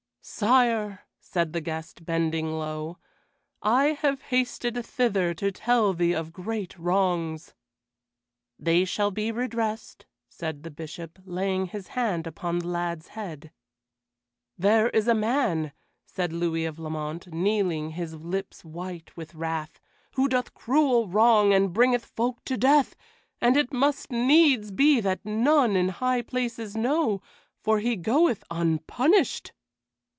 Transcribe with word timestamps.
"Sire," 0.23 0.99
said 1.19 1.51
the 1.51 1.61
guest, 1.61 2.05
bending 2.05 2.51
low, 2.53 2.99
"I 3.63 3.85
have 3.87 4.21
hasted 4.21 4.85
thither 4.85 5.33
to 5.33 5.51
tell 5.51 5.93
thee 5.93 6.13
of 6.13 6.31
great 6.31 6.77
wrongs." 6.77 7.55
"They 8.59 8.85
shall 8.85 9.09
be 9.09 9.31
redressed," 9.31 10.05
said 10.29 10.61
the 10.61 10.69
Bishop, 10.69 11.17
laying 11.25 11.65
his 11.67 11.89
hand 11.89 12.27
upon 12.27 12.59
the 12.59 12.67
lad's 12.67 13.09
head. 13.09 13.51
"There 14.59 14.89
is 14.89 15.07
a 15.07 15.15
man," 15.15 15.71
said 16.05 16.31
Louis 16.31 16.65
of 16.65 16.77
Lamont, 16.77 17.33
kneeling, 17.33 17.91
his 17.91 18.13
lips 18.13 18.63
white 18.63 19.17
with 19.17 19.33
wrath, 19.33 19.79
"who 20.13 20.27
doeth 20.29 20.53
cruel 20.53 21.07
wrong 21.07 21.51
and 21.51 21.73
bringeth 21.73 22.05
folk 22.05 22.45
to 22.45 22.57
death, 22.57 22.95
and 23.41 23.57
it 23.57 23.73
must 23.73 24.11
needs 24.11 24.69
be 24.69 24.99
that 25.01 25.25
none 25.25 25.75
in 25.75 25.89
high 25.89 26.21
places 26.21 26.77
know, 26.77 27.23
for 27.59 27.79
he 27.79 27.95
goeth 27.95 28.43
unpunished." 28.51 29.53